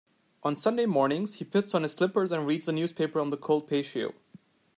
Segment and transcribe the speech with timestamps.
[0.41, 3.67] On Sunday mornings, he puts on his slippers and reads the newspaper on the cold
[3.69, 4.15] patio.